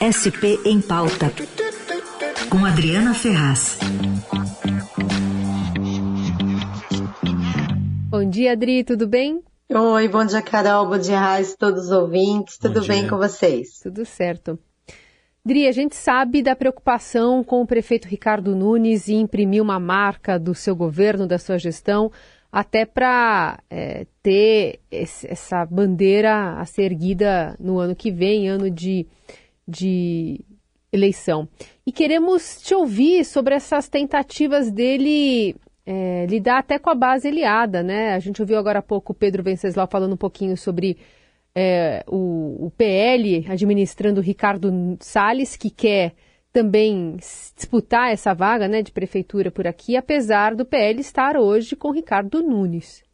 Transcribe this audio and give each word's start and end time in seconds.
SP 0.00 0.60
em 0.66 0.80
Pauta, 0.80 1.32
com 2.50 2.64
Adriana 2.66 3.14
Ferraz. 3.14 3.78
Bom 8.10 8.28
dia, 8.28 8.52
Adri, 8.52 8.84
tudo 8.84 9.08
bem? 9.08 9.42
Oi, 9.70 10.08
bom 10.08 10.24
dia, 10.24 10.42
Carol, 10.42 10.86
bom 10.86 10.98
dia, 10.98 11.18
Raiz, 11.18 11.56
todos 11.56 11.86
os 11.86 11.90
ouvintes, 11.90 12.58
tudo 12.58 12.80
bom 12.82 12.86
bem 12.86 13.00
dia. 13.00 13.10
com 13.10 13.16
vocês? 13.16 13.80
Tudo 13.82 14.04
certo. 14.04 14.58
Dri, 15.44 15.66
a 15.66 15.72
gente 15.72 15.96
sabe 15.96 16.42
da 16.42 16.54
preocupação 16.54 17.42
com 17.42 17.62
o 17.62 17.66
prefeito 17.66 18.06
Ricardo 18.06 18.54
Nunes 18.54 19.08
em 19.08 19.20
imprimir 19.20 19.62
uma 19.62 19.80
marca 19.80 20.38
do 20.38 20.54
seu 20.54 20.76
governo, 20.76 21.26
da 21.26 21.38
sua 21.38 21.56
gestão, 21.56 22.12
até 22.52 22.84
para 22.84 23.60
é, 23.70 24.06
ter 24.22 24.80
esse, 24.90 25.26
essa 25.30 25.64
bandeira 25.64 26.58
a 26.58 26.66
ser 26.66 26.82
erguida 26.82 27.56
no 27.58 27.78
ano 27.78 27.94
que 27.96 28.10
vem, 28.10 28.48
ano 28.48 28.70
de 28.70 29.06
de 29.66 30.40
eleição. 30.92 31.48
E 31.86 31.92
queremos 31.92 32.60
te 32.62 32.74
ouvir 32.74 33.24
sobre 33.24 33.54
essas 33.54 33.88
tentativas 33.88 34.70
dele 34.70 35.54
é, 35.84 36.26
lidar 36.26 36.58
até 36.58 36.78
com 36.78 36.90
a 36.90 36.94
base 36.94 37.28
aliada, 37.28 37.82
né? 37.82 38.14
A 38.14 38.18
gente 38.18 38.40
ouviu 38.40 38.58
agora 38.58 38.80
há 38.80 38.82
pouco 38.82 39.12
o 39.12 39.14
Pedro 39.14 39.42
Venceslau 39.42 39.86
falando 39.86 40.14
um 40.14 40.18
pouquinho 40.18 40.56
sobre 40.56 40.98
é, 41.54 42.04
o, 42.08 42.66
o, 42.66 42.70
PL 42.76 43.46
administrando 43.48 44.20
o 44.20 44.22
Ricardo 44.22 44.96
Salles, 45.00 45.56
que 45.56 45.70
quer 45.70 46.12
também 46.52 47.16
disputar 47.16 48.12
essa 48.12 48.34
vaga 48.34 48.66
né, 48.66 48.82
de 48.82 48.90
prefeitura 48.90 49.50
por 49.50 49.66
aqui, 49.66 49.96
apesar 49.96 50.54
do 50.54 50.64
PL 50.64 51.00
estar 51.00 51.36
hoje 51.36 51.76
com 51.76 51.92
Ricardo 51.92 52.42
Nunes. 52.42 53.05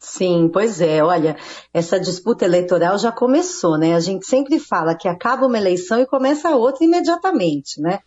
Sim, 0.00 0.48
pois 0.50 0.80
é. 0.80 1.04
Olha, 1.04 1.36
essa 1.74 2.00
disputa 2.00 2.44
eleitoral 2.44 2.98
já 2.98 3.12
começou, 3.12 3.76
né? 3.76 3.94
A 3.94 4.00
gente 4.00 4.26
sempre 4.26 4.58
fala 4.58 4.94
que 4.94 5.06
acaba 5.06 5.46
uma 5.46 5.58
eleição 5.58 6.00
e 6.00 6.06
começa 6.06 6.56
outra 6.56 6.84
imediatamente, 6.84 7.80
né? 7.80 8.00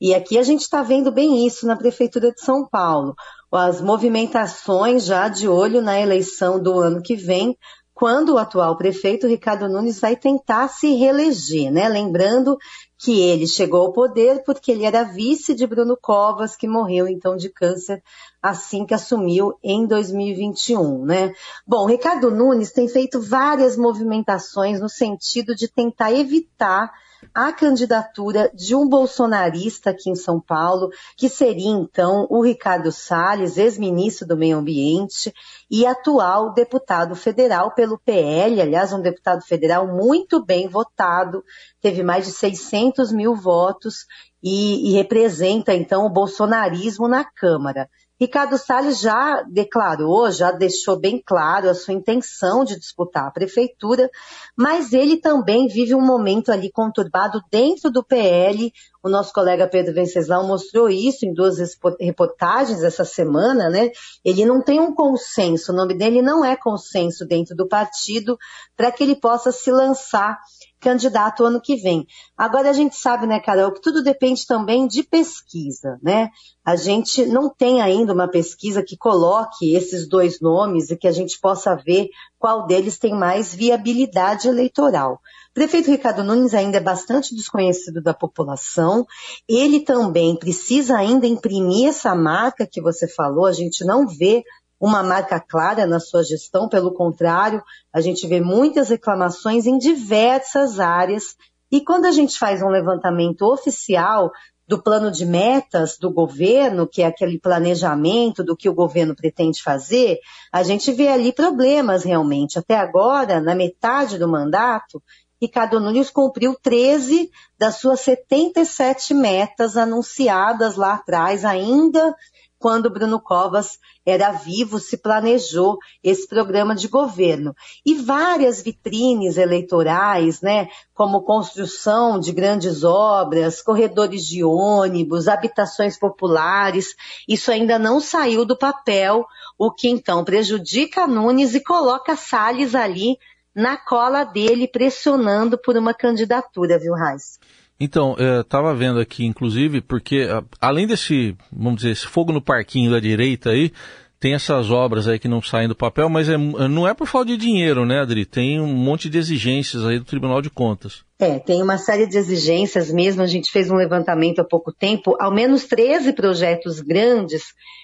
E 0.00 0.14
aqui 0.14 0.38
a 0.38 0.42
gente 0.42 0.60
está 0.60 0.82
vendo 0.82 1.10
bem 1.10 1.46
isso 1.46 1.66
na 1.66 1.74
Prefeitura 1.74 2.30
de 2.30 2.40
São 2.40 2.68
Paulo. 2.68 3.14
As 3.50 3.80
movimentações 3.80 5.06
já 5.06 5.26
de 5.26 5.48
olho 5.48 5.80
na 5.80 5.98
eleição 5.98 6.62
do 6.62 6.78
ano 6.78 7.02
que 7.02 7.16
vem, 7.16 7.56
quando 7.98 8.34
o 8.34 8.38
atual 8.38 8.76
prefeito 8.76 9.26
Ricardo 9.26 9.68
Nunes 9.68 9.98
vai 9.98 10.14
tentar 10.14 10.68
se 10.68 10.94
reeleger, 10.94 11.68
né? 11.72 11.88
Lembrando 11.88 12.56
que 12.96 13.20
ele 13.20 13.44
chegou 13.44 13.80
ao 13.80 13.92
poder 13.92 14.44
porque 14.44 14.70
ele 14.70 14.84
era 14.84 15.02
vice 15.02 15.52
de 15.52 15.66
Bruno 15.66 15.98
Covas, 16.00 16.54
que 16.54 16.68
morreu 16.68 17.08
então 17.08 17.36
de 17.36 17.48
câncer 17.48 18.00
assim 18.40 18.86
que 18.86 18.94
assumiu 18.94 19.58
em 19.64 19.84
2021, 19.84 21.04
né? 21.04 21.34
Bom, 21.66 21.86
Ricardo 21.86 22.30
Nunes 22.30 22.70
tem 22.70 22.86
feito 22.86 23.20
várias 23.20 23.76
movimentações 23.76 24.80
no 24.80 24.88
sentido 24.88 25.52
de 25.52 25.66
tentar 25.66 26.12
evitar 26.12 26.92
a 27.34 27.52
candidatura 27.52 28.50
de 28.54 28.74
um 28.74 28.88
bolsonarista 28.88 29.90
aqui 29.90 30.10
em 30.10 30.14
São 30.14 30.40
Paulo, 30.40 30.90
que 31.16 31.28
seria 31.28 31.70
então 31.70 32.26
o 32.30 32.42
Ricardo 32.42 32.90
Salles, 32.92 33.56
ex-ministro 33.56 34.26
do 34.26 34.36
Meio 34.36 34.58
Ambiente 34.58 35.32
e 35.70 35.86
atual 35.86 36.52
deputado 36.52 37.14
federal 37.14 37.74
pelo 37.74 37.98
PL, 37.98 38.60
aliás, 38.60 38.92
um 38.92 39.00
deputado 39.00 39.42
federal 39.42 39.86
muito 39.86 40.44
bem 40.44 40.68
votado, 40.68 41.44
teve 41.80 42.02
mais 42.02 42.26
de 42.26 42.32
600 42.32 43.12
mil 43.12 43.34
votos 43.34 44.06
e, 44.42 44.90
e 44.90 44.92
representa 44.94 45.74
então 45.74 46.06
o 46.06 46.10
bolsonarismo 46.10 47.08
na 47.08 47.24
Câmara. 47.24 47.88
Ricardo 48.20 48.58
Salles 48.58 49.00
já 49.00 49.42
declarou, 49.42 50.30
já 50.32 50.50
deixou 50.50 50.98
bem 50.98 51.22
claro 51.24 51.70
a 51.70 51.74
sua 51.74 51.94
intenção 51.94 52.64
de 52.64 52.76
disputar 52.76 53.26
a 53.26 53.30
prefeitura, 53.30 54.10
mas 54.56 54.92
ele 54.92 55.18
também 55.18 55.68
vive 55.68 55.94
um 55.94 56.04
momento 56.04 56.50
ali 56.50 56.70
conturbado 56.70 57.40
dentro 57.50 57.90
do 57.90 58.02
PL. 58.02 58.72
O 59.08 59.10
nosso 59.10 59.32
colega 59.32 59.66
Pedro 59.66 59.94
Venceslau 59.94 60.46
mostrou 60.46 60.86
isso 60.86 61.24
em 61.24 61.32
duas 61.32 61.56
reportagens 61.98 62.82
essa 62.82 63.06
semana, 63.06 63.70
né? 63.70 63.90
Ele 64.22 64.44
não 64.44 64.60
tem 64.60 64.78
um 64.78 64.94
consenso, 64.94 65.72
o 65.72 65.74
nome 65.74 65.94
dele 65.94 66.20
não 66.20 66.44
é 66.44 66.54
consenso 66.54 67.26
dentro 67.26 67.56
do 67.56 67.66
partido 67.66 68.36
para 68.76 68.92
que 68.92 69.02
ele 69.02 69.16
possa 69.16 69.50
se 69.50 69.70
lançar 69.70 70.38
candidato 70.78 71.42
ano 71.42 71.58
que 71.58 71.76
vem. 71.76 72.06
Agora 72.36 72.68
a 72.68 72.72
gente 72.74 72.96
sabe, 72.96 73.26
né, 73.26 73.40
Carol, 73.40 73.72
que 73.72 73.80
tudo 73.80 74.02
depende 74.02 74.46
também 74.46 74.86
de 74.86 75.02
pesquisa, 75.02 75.98
né? 76.02 76.28
A 76.62 76.76
gente 76.76 77.24
não 77.24 77.48
tem 77.48 77.80
ainda 77.80 78.12
uma 78.12 78.28
pesquisa 78.28 78.82
que 78.82 78.94
coloque 78.94 79.74
esses 79.74 80.06
dois 80.06 80.38
nomes 80.38 80.90
e 80.90 80.98
que 80.98 81.08
a 81.08 81.12
gente 81.12 81.40
possa 81.40 81.74
ver 81.74 82.10
qual 82.38 82.66
deles 82.66 82.98
tem 82.98 83.14
mais 83.14 83.54
viabilidade 83.54 84.48
eleitoral. 84.48 85.18
Prefeito 85.54 85.90
Ricardo 85.90 86.22
Nunes 86.22 86.54
ainda 86.54 86.76
é 86.76 86.80
bastante 86.80 87.34
desconhecido 87.34 88.00
da 88.00 88.14
população. 88.14 89.06
Ele 89.48 89.80
também 89.80 90.36
precisa 90.36 90.96
ainda 90.96 91.26
imprimir 91.26 91.88
essa 91.88 92.14
marca 92.14 92.66
que 92.66 92.80
você 92.80 93.08
falou. 93.08 93.46
A 93.46 93.52
gente 93.52 93.84
não 93.84 94.06
vê 94.06 94.44
uma 94.80 95.02
marca 95.02 95.40
clara 95.40 95.86
na 95.86 95.98
sua 95.98 96.22
gestão, 96.22 96.68
pelo 96.68 96.94
contrário, 96.94 97.62
a 97.92 98.00
gente 98.00 98.26
vê 98.26 98.40
muitas 98.40 98.90
reclamações 98.90 99.66
em 99.66 99.76
diversas 99.76 100.78
áreas. 100.78 101.34
E 101.70 101.80
quando 101.80 102.06
a 102.06 102.12
gente 102.12 102.38
faz 102.38 102.62
um 102.62 102.68
levantamento 102.68 103.42
oficial 103.42 104.30
do 104.68 104.80
plano 104.80 105.10
de 105.10 105.24
metas 105.24 105.96
do 105.98 106.12
governo, 106.12 106.86
que 106.86 107.02
é 107.02 107.06
aquele 107.06 107.40
planejamento 107.40 108.44
do 108.44 108.56
que 108.56 108.68
o 108.68 108.74
governo 108.74 109.16
pretende 109.16 109.62
fazer, 109.62 110.18
a 110.52 110.62
gente 110.62 110.92
vê 110.92 111.08
ali 111.08 111.32
problemas 111.32 112.04
realmente. 112.04 112.58
Até 112.58 112.76
agora, 112.76 113.40
na 113.40 113.54
metade 113.54 114.18
do 114.18 114.28
mandato, 114.28 115.02
Ricardo 115.40 115.78
Nunes 115.78 116.10
cumpriu 116.10 116.56
13 116.60 117.30
das 117.58 117.76
suas 117.76 118.00
77 118.00 119.14
metas 119.14 119.76
anunciadas 119.76 120.76
lá 120.76 120.94
atrás, 120.94 121.44
ainda 121.44 122.14
quando 122.58 122.90
Bruno 122.90 123.20
Covas 123.20 123.78
era 124.04 124.32
vivo, 124.32 124.78
se 124.78 124.96
planejou 124.96 125.78
esse 126.02 126.26
programa 126.26 126.74
de 126.74 126.88
governo. 126.88 127.54
E 127.84 127.94
várias 127.94 128.60
vitrines 128.62 129.36
eleitorais, 129.36 130.40
né, 130.40 130.68
como 130.92 131.22
construção 131.22 132.18
de 132.18 132.32
grandes 132.32 132.82
obras, 132.82 133.62
corredores 133.62 134.26
de 134.26 134.42
ônibus, 134.42 135.28
habitações 135.28 135.98
populares, 135.98 136.96
isso 137.28 137.50
ainda 137.50 137.78
não 137.78 138.00
saiu 138.00 138.44
do 138.44 138.56
papel, 138.56 139.24
o 139.56 139.70
que 139.70 139.88
então 139.88 140.24
prejudica 140.24 141.06
Nunes 141.06 141.54
e 141.54 141.60
coloca 141.60 142.16
Salles 142.16 142.74
ali 142.74 143.16
na 143.58 143.76
cola 143.76 144.22
dele, 144.22 144.68
pressionando 144.68 145.58
por 145.58 145.76
uma 145.76 145.92
candidatura, 145.92 146.78
viu, 146.78 146.94
Raiz? 146.94 147.40
Então, 147.80 148.16
estava 148.40 148.72
vendo 148.72 149.00
aqui, 149.00 149.24
inclusive, 149.26 149.80
porque 149.80 150.28
além 150.60 150.86
desse, 150.86 151.36
vamos 151.52 151.78
dizer, 151.78 151.90
esse 151.90 152.06
fogo 152.06 152.32
no 152.32 152.40
parquinho 152.40 152.90
da 152.90 153.00
direita 153.00 153.50
aí, 153.50 153.72
tem 154.20 154.34
essas 154.34 154.70
obras 154.70 155.06
aí 155.06 155.18
que 155.18 155.28
não 155.28 155.40
saem 155.40 155.68
do 155.68 155.76
papel, 155.76 156.08
mas 156.08 156.28
é, 156.28 156.36
não 156.36 156.88
é 156.88 156.92
por 156.92 157.06
falta 157.06 157.28
de 157.28 157.36
dinheiro, 157.36 157.86
né, 157.86 158.00
Adri? 158.00 158.26
Tem 158.26 158.60
um 158.60 158.66
monte 158.66 159.08
de 159.08 159.16
exigências 159.16 159.86
aí 159.86 159.98
do 159.98 160.04
Tribunal 160.04 160.42
de 160.42 160.50
Contas. 160.50 161.04
É, 161.20 161.38
tem 161.38 161.62
uma 161.62 161.78
série 161.78 162.06
de 162.06 162.16
exigências 162.16 162.90
mesmo. 162.90 163.22
A 163.22 163.26
gente 163.26 163.50
fez 163.50 163.70
um 163.70 163.76
levantamento 163.76 164.40
há 164.40 164.44
pouco 164.44 164.72
tempo. 164.72 165.16
Ao 165.20 165.32
menos 165.32 165.66
13 165.66 166.12
projetos 166.12 166.80
grandes 166.80 167.42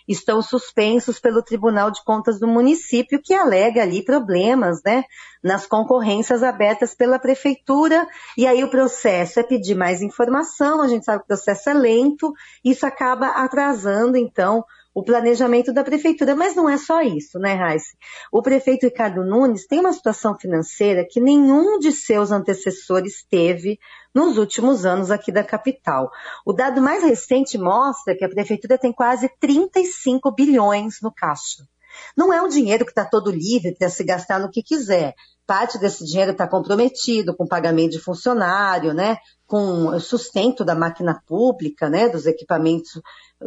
estão 0.08 0.42
suspensos 0.42 1.20
pelo 1.20 1.42
Tribunal 1.42 1.90
de 1.90 2.02
Contas 2.04 2.38
do 2.38 2.46
município, 2.46 3.20
que 3.22 3.34
alega 3.34 3.82
ali 3.82 4.04
problemas, 4.04 4.80
né, 4.84 5.04
nas 5.42 5.66
concorrências 5.66 6.42
abertas 6.42 6.94
pela 6.94 7.18
prefeitura. 7.18 8.06
E 8.36 8.46
aí 8.46 8.62
o 8.62 8.70
processo 8.70 9.38
é 9.38 9.42
pedir 9.44 9.74
mais 9.74 10.02
informação. 10.02 10.80
A 10.80 10.88
gente 10.88 11.04
sabe 11.04 11.18
que 11.18 11.24
o 11.24 11.28
processo 11.28 11.70
é 11.70 11.74
lento. 11.74 12.32
Isso 12.64 12.86
acaba 12.86 13.28
atrasando, 13.28 14.16
então, 14.16 14.64
o 14.94 15.02
planejamento 15.02 15.72
da 15.72 15.82
prefeitura. 15.82 16.36
Mas 16.36 16.54
não 16.54 16.68
é 16.68 16.78
só 16.78 17.02
isso, 17.02 17.38
né, 17.38 17.54
Raíssa? 17.54 17.96
O 18.32 18.40
prefeito 18.40 18.84
Ricardo 18.84 19.24
Nunes 19.24 19.66
tem 19.66 19.80
uma 19.80 19.92
situação 19.92 20.38
financeira 20.38 21.04
que 21.04 21.20
nenhum 21.20 21.78
de 21.78 21.90
seus 21.90 22.30
antecessores 22.30 23.24
teve 23.28 23.78
nos 24.14 24.38
últimos 24.38 24.86
anos 24.86 25.10
aqui 25.10 25.32
da 25.32 25.42
capital. 25.42 26.10
O 26.46 26.52
dado 26.52 26.80
mais 26.80 27.02
recente 27.02 27.58
mostra 27.58 28.16
que 28.16 28.24
a 28.24 28.28
prefeitura 28.28 28.78
tem 28.78 28.92
quase 28.92 29.28
35 29.40 30.30
bilhões 30.30 31.00
no 31.02 31.12
caixa. 31.12 31.64
Não 32.16 32.32
é 32.32 32.40
um 32.40 32.48
dinheiro 32.48 32.84
que 32.84 32.90
está 32.90 33.04
todo 33.04 33.30
livre 33.30 33.74
para 33.76 33.88
se 33.88 34.04
gastar 34.04 34.38
no 34.38 34.50
que 34.50 34.62
quiser. 34.62 35.14
Parte 35.46 35.78
desse 35.78 36.04
dinheiro 36.04 36.32
está 36.32 36.48
comprometido 36.48 37.36
com 37.36 37.46
pagamento 37.46 37.92
de 37.92 38.00
funcionário, 38.00 38.94
né? 38.94 39.18
Com 39.46 39.98
sustento 40.00 40.64
da 40.64 40.74
máquina 40.74 41.22
pública, 41.26 41.88
né? 41.88 42.08
dos 42.08 42.26
equipamentos 42.26 43.00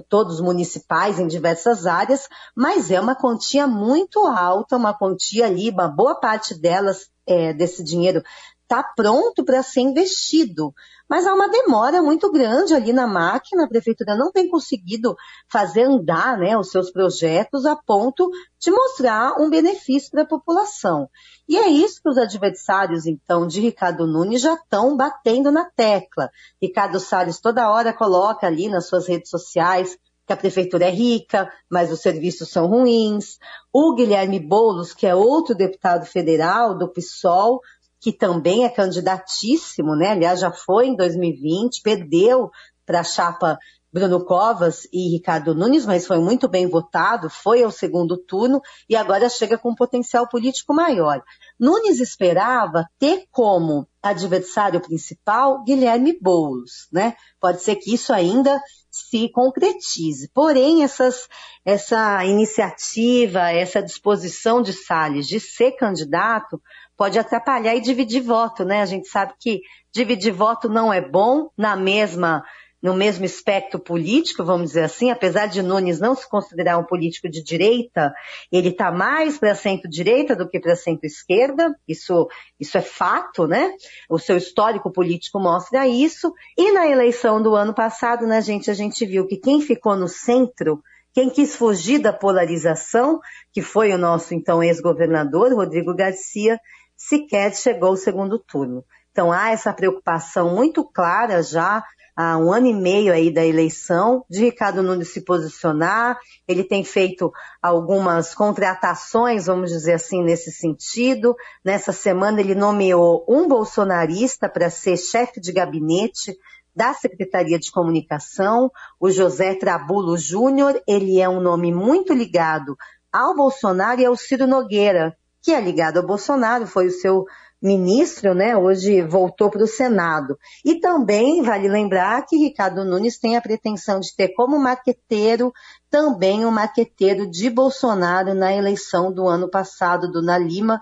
todos 0.07 0.39
municipais 0.39 1.19
em 1.19 1.27
diversas 1.27 1.85
áreas, 1.85 2.27
mas 2.55 2.91
é 2.91 2.99
uma 2.99 3.15
quantia 3.15 3.65
muito 3.67 4.19
alta, 4.25 4.77
uma 4.77 4.93
quantia 4.93 5.45
ali, 5.45 5.69
uma 5.69 5.87
boa 5.87 6.19
parte 6.19 6.53
delas, 6.53 7.09
é, 7.25 7.53
desse 7.53 7.83
dinheiro 7.83 8.21
está 8.67 8.83
pronto 8.83 9.45
para 9.45 9.63
ser 9.63 9.79
investido. 9.79 10.73
Mas 11.09 11.25
há 11.25 11.33
uma 11.33 11.47
demora 11.47 12.01
muito 12.01 12.29
grande 12.29 12.73
ali 12.73 12.91
na 12.91 13.07
máquina, 13.07 13.63
a 13.63 13.67
prefeitura 13.67 14.13
não 14.13 14.29
tem 14.29 14.49
conseguido 14.49 15.15
fazer 15.49 15.83
andar 15.83 16.37
né, 16.37 16.57
os 16.57 16.69
seus 16.69 16.91
projetos 16.91 17.65
a 17.65 17.77
ponto 17.77 18.29
de 18.59 18.69
mostrar 18.69 19.39
um 19.39 19.49
benefício 19.49 20.11
para 20.11 20.23
a 20.23 20.27
população. 20.27 21.09
E 21.47 21.57
é 21.57 21.69
isso 21.69 22.01
que 22.01 22.09
os 22.09 22.17
adversários, 22.17 23.05
então, 23.05 23.47
de 23.47 23.61
Ricardo 23.61 24.05
Nunes 24.05 24.41
já 24.41 24.55
estão 24.55 24.97
batendo 24.97 25.49
na 25.49 25.63
tecla. 25.63 26.29
Ricardo 26.61 26.99
Salles 26.99 27.39
toda 27.39 27.71
hora 27.71 27.93
coloca 27.93 28.45
ali 28.45 28.67
nas 28.67 28.87
suas 28.87 29.07
redes 29.07 29.29
sociais 29.29 29.97
que 30.27 30.33
a 30.33 30.37
prefeitura 30.37 30.87
é 30.87 30.91
rica, 30.91 31.49
mas 31.69 31.89
os 31.89 32.01
serviços 32.01 32.49
são 32.49 32.67
ruins. 32.67 33.39
O 33.71 33.95
Guilherme 33.95 34.41
Boulos, 34.41 34.93
que 34.93 35.07
é 35.07 35.15
outro 35.15 35.55
deputado 35.55 36.05
federal 36.05 36.77
do 36.77 36.89
PSOL, 36.89 37.61
que 37.99 38.11
também 38.11 38.65
é 38.65 38.69
candidatíssimo, 38.69 39.95
né? 39.95 40.09
Aliás, 40.09 40.39
já 40.39 40.51
foi 40.51 40.87
em 40.87 40.95
2020, 40.95 41.81
perdeu 41.81 42.51
para 42.85 43.01
a 43.01 43.03
chapa 43.03 43.57
Bruno 43.91 44.25
Covas 44.25 44.87
e 44.91 45.09
Ricardo 45.09 45.55
Nunes, 45.55 45.85
mas 45.85 46.05
foi 46.05 46.19
muito 46.19 46.47
bem 46.47 46.67
votado, 46.67 47.29
foi 47.29 47.63
ao 47.63 47.71
segundo 47.71 48.17
turno 48.17 48.61
e 48.89 48.95
agora 48.95 49.29
chega 49.29 49.57
com 49.57 49.71
um 49.71 49.75
potencial 49.75 50.27
político 50.27 50.73
maior. 50.73 51.21
Nunes 51.59 51.99
esperava 51.99 52.85
ter 52.99 53.25
como 53.31 53.87
adversário 54.01 54.81
principal 54.81 55.63
Guilherme 55.63 56.17
Boulos, 56.19 56.87
né? 56.91 57.15
Pode 57.39 57.61
ser 57.61 57.75
que 57.77 57.93
isso 57.93 58.13
ainda 58.13 58.61
se 58.89 59.29
concretize. 59.31 60.29
Porém, 60.33 60.83
essas, 60.83 61.27
essa 61.65 62.23
iniciativa, 62.25 63.51
essa 63.51 63.81
disposição 63.81 64.61
de 64.61 64.73
Salles 64.73 65.27
de 65.27 65.39
ser 65.39 65.71
candidato 65.73 66.61
pode 66.95 67.17
atrapalhar 67.19 67.75
e 67.75 67.81
dividir 67.81 68.21
voto, 68.21 68.65
né? 68.65 68.81
A 68.81 68.85
gente 68.85 69.07
sabe 69.07 69.33
que 69.39 69.61
dividir 69.93 70.31
voto 70.31 70.67
não 70.67 70.91
é 70.91 71.01
bom 71.01 71.49
na 71.57 71.75
mesma 71.75 72.43
no 72.81 72.93
mesmo 72.93 73.25
espectro 73.25 73.79
político, 73.79 74.43
vamos 74.43 74.69
dizer 74.69 74.83
assim, 74.83 75.09
apesar 75.09 75.47
de 75.47 75.61
Nunes 75.61 75.99
não 75.99 76.15
se 76.15 76.29
considerar 76.29 76.77
um 76.77 76.83
político 76.83 77.27
de 77.27 77.41
direita, 77.41 78.13
ele 78.51 78.69
está 78.69 78.91
mais 78.91 79.37
para 79.37 79.55
centro-direita 79.55 80.35
do 80.35 80.47
que 80.47 80.59
para 80.59 80.75
centro-esquerda, 80.75 81.75
isso, 81.87 82.27
isso 82.59 82.77
é 82.77 82.81
fato, 82.81 83.47
né? 83.47 83.71
O 84.09 84.19
seu 84.19 84.37
histórico 84.37 84.91
político 84.91 85.39
mostra 85.39 85.87
isso. 85.87 86.31
E 86.55 86.71
na 86.71 86.87
eleição 86.87 87.41
do 87.41 87.55
ano 87.55 87.73
passado, 87.73 88.27
né, 88.27 88.41
gente, 88.41 88.69
a 88.69 88.73
gente 88.73 89.05
viu 89.05 89.25
que 89.25 89.37
quem 89.37 89.59
ficou 89.59 89.95
no 89.95 90.07
centro, 90.07 90.81
quem 91.13 91.31
quis 91.31 91.55
fugir 91.55 91.97
da 91.97 92.13
polarização, 92.13 93.19
que 93.51 93.61
foi 93.61 93.91
o 93.91 93.97
nosso 93.97 94.35
então 94.35 94.61
ex-governador, 94.61 95.51
Rodrigo 95.51 95.95
Garcia, 95.95 96.59
sequer 96.95 97.55
chegou 97.55 97.89
ao 97.89 97.95
segundo 97.95 98.37
turno. 98.37 98.85
Então 99.11 99.31
há 99.31 99.49
essa 99.49 99.73
preocupação 99.73 100.53
muito 100.53 100.83
clara 100.83 101.41
já 101.41 101.83
há 102.17 102.35
um 102.35 102.51
ano 102.51 102.65
e 102.65 102.73
meio 102.73 103.13
aí 103.13 103.31
da 103.31 103.45
eleição, 103.45 104.25
de 104.27 104.45
Ricardo 104.45 104.81
Nunes 104.81 105.13
se 105.13 105.21
posicionar. 105.21 106.17
Ele 106.47 106.63
tem 106.63 106.83
feito 106.83 107.31
algumas 107.61 108.33
contratações, 108.33 109.45
vamos 109.45 109.69
dizer 109.69 109.93
assim, 109.93 110.23
nesse 110.23 110.51
sentido. 110.51 111.35
Nessa 111.63 111.93
semana 111.93 112.41
ele 112.41 112.55
nomeou 112.55 113.23
um 113.29 113.47
bolsonarista 113.47 114.49
para 114.49 114.71
ser 114.71 114.97
chefe 114.97 115.39
de 115.39 115.53
gabinete 115.53 116.35
da 116.75 116.93
Secretaria 116.93 117.59
de 117.59 117.71
Comunicação, 117.71 118.71
o 118.99 119.11
José 119.11 119.53
Trabulo 119.53 120.17
Júnior. 120.17 120.81
Ele 120.87 121.21
é 121.21 121.29
um 121.29 121.39
nome 121.39 121.71
muito 121.71 122.13
ligado 122.13 122.75
ao 123.13 123.35
Bolsonaro 123.35 124.01
e 124.01 124.05
ao 124.05 124.15
Ciro 124.15 124.47
Nogueira, 124.47 125.15
que 125.41 125.51
é 125.51 125.61
ligado 125.61 125.97
ao 125.97 126.05
Bolsonaro, 126.05 126.67
foi 126.67 126.87
o 126.87 126.91
seu 126.91 127.25
ministro, 127.61 128.35
né, 128.35 128.55
hoje 128.55 129.01
voltou 129.01 129.49
para 129.49 129.63
o 129.63 129.67
Senado. 129.67 130.37
E 130.63 130.79
também 130.79 131.41
vale 131.41 131.67
lembrar 131.67 132.23
que 132.25 132.37
Ricardo 132.37 132.85
Nunes 132.85 133.17
tem 133.17 133.35
a 133.35 133.41
pretensão 133.41 133.99
de 133.99 134.15
ter 134.15 134.29
como 134.29 134.59
maqueteiro 134.59 135.51
também 135.89 136.45
o 136.45 136.49
um 136.49 136.51
maqueteiro 136.51 137.29
de 137.29 137.49
Bolsonaro 137.49 138.33
na 138.33 138.53
eleição 138.53 139.11
do 139.11 139.27
ano 139.27 139.49
passado, 139.49 140.11
do 140.11 140.21
Nalima. 140.21 140.79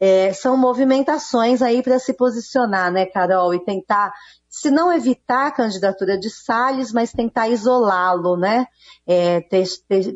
É, 0.00 0.32
são 0.32 0.56
movimentações 0.56 1.60
aí 1.60 1.82
para 1.82 1.98
se 1.98 2.14
posicionar, 2.14 2.90
né, 2.90 3.04
Carol, 3.04 3.54
e 3.54 3.62
tentar, 3.62 4.12
se 4.48 4.70
não 4.70 4.90
evitar 4.90 5.48
a 5.48 5.50
candidatura 5.50 6.18
de 6.18 6.30
Salles, 6.30 6.90
mas 6.90 7.12
tentar 7.12 7.48
isolá-lo, 7.48 8.34
né, 8.34 8.66
é, 9.06 9.42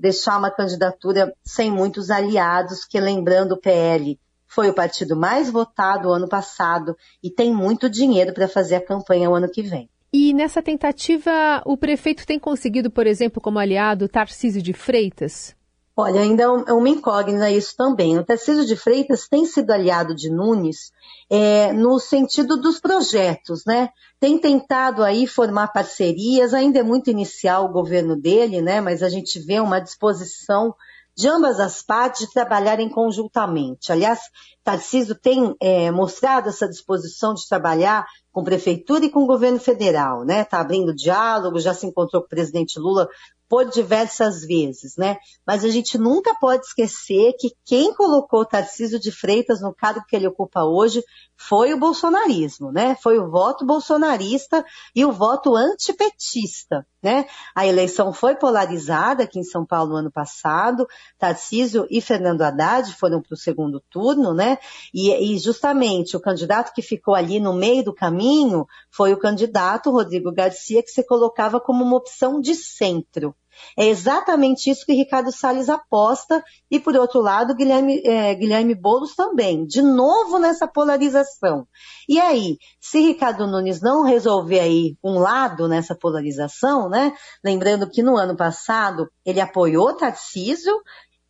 deixar 0.00 0.38
uma 0.38 0.50
candidatura 0.50 1.32
sem 1.44 1.70
muitos 1.70 2.11
aliados, 2.11 2.85
que 2.85 2.99
lembrando 2.99 3.52
o 3.52 3.61
PL 3.61 4.19
foi 4.54 4.68
o 4.70 4.74
partido 4.74 5.16
mais 5.16 5.50
votado 5.50 6.12
ano 6.12 6.28
passado 6.28 6.96
e 7.22 7.30
tem 7.30 7.52
muito 7.52 7.90
dinheiro 7.90 8.32
para 8.32 8.46
fazer 8.46 8.76
a 8.76 8.84
campanha 8.84 9.28
o 9.28 9.34
ano 9.34 9.50
que 9.50 9.62
vem. 9.62 9.88
E 10.12 10.32
nessa 10.32 10.62
tentativa, 10.62 11.60
o 11.66 11.76
prefeito 11.76 12.24
tem 12.24 12.38
conseguido, 12.38 12.88
por 12.88 13.04
exemplo, 13.04 13.42
como 13.42 13.58
aliado 13.58 14.08
Tarcísio 14.08 14.62
de 14.62 14.72
Freitas? 14.72 15.56
Olha, 15.96 16.20
ainda 16.20 16.42
é, 16.42 16.46
é 16.46 16.72
uma 16.72 16.88
incógnita 16.88 17.50
isso 17.50 17.76
também. 17.76 18.16
O 18.16 18.24
Tarcísio 18.24 18.64
de 18.64 18.76
Freitas 18.76 19.28
tem 19.28 19.44
sido 19.44 19.70
aliado 19.70 20.14
de 20.14 20.30
Nunes 20.30 20.92
é, 21.30 21.72
no 21.72 21.98
sentido 21.98 22.56
dos 22.56 22.80
projetos, 22.80 23.64
né? 23.64 23.90
Tem 24.20 24.38
tentado 24.38 25.02
aí 25.02 25.26
formar 25.26 25.68
parcerias, 25.68 26.54
ainda 26.54 26.78
é 26.78 26.82
muito 26.82 27.10
inicial 27.10 27.64
o 27.64 27.72
governo 27.72 28.16
dele, 28.16 28.60
né? 28.60 28.80
Mas 28.80 29.02
a 29.02 29.08
gente 29.08 29.38
vê 29.40 29.58
uma 29.60 29.80
disposição 29.80 30.74
de 31.16 31.28
ambas 31.28 31.61
as 31.61 31.82
partes 31.82 32.31
trabalharem 32.31 32.88
conjuntamente. 32.88 33.93
Aliás, 33.93 34.20
Tarcísio 34.62 35.14
tem 35.14 35.55
é, 35.61 35.90
mostrado 35.90 36.49
essa 36.49 36.69
disposição 36.69 37.34
de 37.34 37.46
trabalhar 37.49 38.05
com 38.32 38.43
prefeitura 38.43 39.05
e 39.05 39.11
com 39.11 39.22
o 39.22 39.26
governo 39.26 39.61
federal, 39.61 40.25
né? 40.25 40.40
Está 40.40 40.61
abrindo 40.61 40.94
diálogo, 40.94 41.61
já 41.61 41.72
se 41.72 41.87
encontrou 41.87 42.22
com 42.22 42.26
o 42.26 42.31
presidente 42.31 42.78
Lula 42.78 43.08
por 43.49 43.66
diversas 43.66 44.40
vezes, 44.40 44.96
né? 44.96 45.19
Mas 45.46 45.64
a 45.64 45.69
gente 45.69 45.96
nunca 45.99 46.34
pode 46.40 46.64
esquecer 46.66 47.34
que 47.38 47.52
quem 47.64 47.94
colocou 47.94 48.44
Tarcísio 48.44 48.99
de 48.99 49.12
Freitas 49.12 49.60
no 49.60 49.72
cargo 49.72 50.05
que 50.08 50.17
ele 50.17 50.26
ocupa 50.26 50.64
hoje 50.64 51.05
foi 51.37 51.72
o 51.72 51.78
bolsonarismo, 51.78 52.72
né? 52.72 52.96
Foi 53.02 53.19
o 53.19 53.31
voto 53.31 53.64
bolsonarista 53.64 54.64
e 54.94 55.05
o 55.05 55.12
voto 55.12 55.55
antipetista, 55.55 56.84
né? 57.04 57.26
A 57.54 57.66
eleição 57.66 58.14
foi 58.14 58.34
polarizada 58.34 59.24
aqui 59.24 59.38
em 59.38 59.44
São 59.44 59.66
Paulo 59.66 59.90
no 59.90 59.96
ano 59.96 60.10
passado. 60.10 60.88
Tarcísio 61.18 61.86
e 61.90 62.00
Fernando 62.00 62.40
Haddad 62.40 62.94
foram 62.94 63.20
para 63.20 63.34
o 63.34 63.36
segundo 63.36 63.78
turno, 63.90 64.32
né? 64.32 64.56
E, 64.92 65.34
e 65.34 65.38
justamente 65.38 66.16
o 66.16 66.20
candidato 66.20 66.72
que 66.72 66.80
ficou 66.80 67.14
ali 67.14 67.38
no 67.38 67.52
meio 67.52 67.84
do 67.84 67.94
caminho 67.94 68.66
foi 68.90 69.12
o 69.12 69.18
candidato 69.18 69.90
Rodrigo 69.90 70.32
Garcia, 70.32 70.82
que 70.82 70.90
se 70.90 71.06
colocava 71.06 71.60
como 71.60 71.84
uma 71.84 71.96
opção 71.96 72.40
de 72.40 72.54
centro. 72.54 73.36
É 73.76 73.86
exatamente 73.86 74.70
isso 74.70 74.86
que 74.86 74.92
Ricardo 74.92 75.32
Salles 75.32 75.68
aposta 75.68 76.42
e, 76.70 76.78
por 76.78 76.94
outro 76.96 77.20
lado, 77.20 77.54
Guilherme, 77.54 78.00
é, 78.04 78.34
Guilherme 78.34 78.74
Boulos 78.74 79.14
também, 79.14 79.64
de 79.66 79.82
novo 79.82 80.38
nessa 80.38 80.66
polarização. 80.66 81.66
E 82.08 82.20
aí, 82.20 82.56
se 82.80 83.00
Ricardo 83.00 83.46
Nunes 83.46 83.80
não 83.80 84.02
resolver 84.02 84.60
aí 84.60 84.96
um 85.02 85.18
lado 85.18 85.69
nessa 85.69 85.94
polarização, 85.94 86.88
né? 86.88 87.12
Lembrando 87.44 87.88
que 87.88 88.02
no 88.02 88.17
ano 88.17 88.36
passado 88.36 89.08
ele 89.24 89.40
apoiou 89.40 89.94
Tarcísio, 89.94 90.74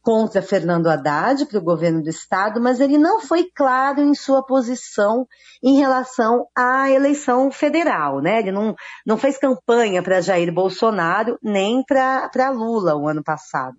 contra 0.04 0.42
Fernando 0.42 0.88
Haddad 0.88 1.46
para 1.46 1.58
o 1.58 1.64
governo 1.64 2.02
do 2.02 2.11
estado, 2.11 2.61
mas 2.61 2.78
ele 2.78 2.99
não 2.99 3.23
foi 3.23 3.50
claro 3.54 4.02
em 4.02 4.14
sua 4.14 4.44
posição 4.44 5.26
em 5.62 5.78
relação 5.78 6.46
à 6.54 6.90
eleição 6.90 7.50
federal, 7.50 8.20
né? 8.20 8.40
Ele 8.40 8.52
não, 8.52 8.75
não 9.06 9.16
fez 9.16 9.38
campanha 9.38 10.02
para 10.02 10.20
Jair 10.20 10.52
Bolsonaro 10.52 11.38
nem 11.42 11.82
para 11.82 12.50
Lula 12.50 12.94
o 12.94 13.08
ano 13.08 13.25
passado. 13.25 13.78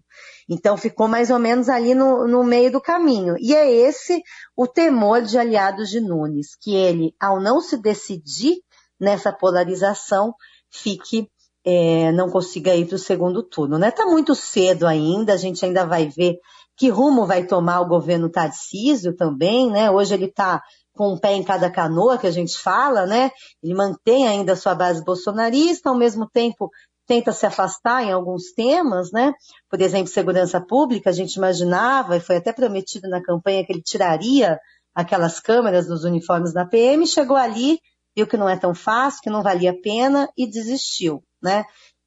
Então 0.50 0.76
ficou 0.76 1.08
mais 1.08 1.30
ou 1.30 1.38
menos 1.38 1.70
ali 1.70 1.94
no, 1.94 2.28
no 2.28 2.44
meio 2.44 2.72
do 2.72 2.82
caminho. 2.82 3.36
E 3.40 3.54
é 3.54 3.72
esse 3.72 4.24
o 4.58 4.66
temor 4.66 5.22
de 5.22 5.38
aliados 5.38 5.90
de 5.90 6.02
Nunes, 6.02 6.56
que 6.60 6.76
ele, 6.76 7.14
ao 7.22 7.40
não 7.40 7.62
se 7.62 7.78
decidir 7.78 8.56
nessa 9.00 9.32
polarização, 9.32 10.34
fique 10.72 11.30
é, 11.66 12.12
não 12.12 12.30
consiga 12.30 12.76
ir 12.76 12.86
para 12.86 12.96
o 12.96 13.00
segundo 13.00 13.42
turno. 13.42 13.80
Né? 13.80 13.90
Está 13.90 14.06
muito 14.06 14.36
cedo 14.36 14.86
ainda, 14.86 15.34
a 15.34 15.38
gente 15.38 15.66
ainda 15.66 15.86
vai 15.86 16.08
ver 16.08 16.38
que 16.78 16.90
rumo 16.90 17.26
vai 17.26 17.46
tomar 17.46 17.82
o 17.82 17.88
governo 17.88 18.30
Tarcísio 18.30 19.16
também, 19.16 19.72
né? 19.72 19.90
Hoje 19.90 20.14
ele 20.14 20.26
está 20.26 20.62
com 20.94 21.14
um 21.14 21.18
pé 21.18 21.34
em 21.34 21.44
cada 21.44 21.70
canoa, 21.70 22.18
que 22.18 22.28
a 22.28 22.32
gente 22.32 22.58
fala, 22.58 23.06
né? 23.06 23.32
Ele 23.64 23.74
mantém 23.74 24.28
ainda 24.28 24.54
a 24.54 24.56
sua 24.58 24.76
base 24.76 25.04
bolsonarista, 25.04 25.90
ao 25.90 25.96
mesmo 25.96 26.30
tempo 26.30 26.70
tenta 27.08 27.32
se 27.32 27.46
afastar 27.46 28.04
em 28.04 28.12
alguns 28.12 28.52
temas, 28.52 29.12
né? 29.12 29.34
Por 29.70 29.80
exemplo, 29.80 30.08
segurança 30.08 30.60
pública, 30.60 31.10
a 31.10 31.14
gente 31.14 31.36
imaginava, 31.36 32.18
e 32.18 32.20
foi 32.20 32.38
até 32.38 32.52
prometido 32.52 33.08
na 33.08 33.22
campanha 33.22 33.66
que 33.66 33.72
ele 33.72 33.82
tiraria 33.82 34.60
aquelas 34.94 35.40
câmeras 35.40 35.88
dos 35.88 36.04
uniformes 36.04 36.54
da 36.54 36.66
PM, 36.66 37.06
chegou 37.06 37.38
ali, 37.38 37.80
viu 38.16 38.26
que 38.28 38.38
não 38.38 38.50
é 38.50 38.58
tão 38.58 38.74
fácil, 38.74 39.22
que 39.22 39.30
não 39.30 39.44
valia 39.44 39.72
a 39.72 39.82
pena 39.82 40.28
e 40.38 40.50
desistiu 40.50 41.24
né? 41.46 41.64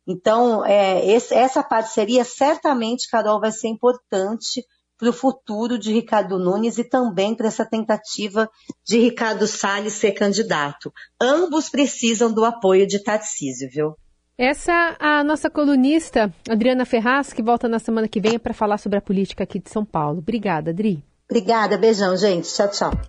Então, 0.06 0.64
é, 0.64 1.06
esse, 1.06 1.34
essa 1.34 1.62
parceria 1.62 2.24
certamente, 2.24 3.08
Carol, 3.10 3.40
vai 3.40 3.52
ser 3.52 3.68
importante 3.68 4.64
para 4.98 5.10
o 5.10 5.12
futuro 5.12 5.78
de 5.78 5.92
Ricardo 5.92 6.38
Nunes 6.38 6.76
e 6.76 6.84
também 6.84 7.34
para 7.34 7.46
essa 7.46 7.64
tentativa 7.64 8.50
de 8.84 8.98
Ricardo 8.98 9.46
Salles 9.46 9.92
ser 9.92 10.12
candidato. 10.12 10.92
Ambos 11.20 11.68
precisam 11.68 12.32
do 12.32 12.44
apoio 12.44 12.86
de 12.86 12.98
Tarcísio, 12.98 13.68
viu? 13.70 13.94
Essa 14.36 14.72
é 14.72 14.96
a 14.98 15.24
nossa 15.24 15.50
colunista, 15.50 16.32
Adriana 16.48 16.84
Ferraz, 16.84 17.32
que 17.32 17.42
volta 17.42 17.68
na 17.68 17.78
semana 17.78 18.08
que 18.08 18.20
vem 18.20 18.38
para 18.38 18.54
falar 18.54 18.78
sobre 18.78 18.98
a 18.98 19.02
política 19.02 19.44
aqui 19.44 19.58
de 19.58 19.70
São 19.70 19.84
Paulo. 19.84 20.18
Obrigada, 20.18 20.70
Adri. 20.70 21.02
Obrigada, 21.30 21.76
beijão, 21.76 22.16
gente. 22.16 22.52
Tchau, 22.52 22.70
tchau. 22.70 23.00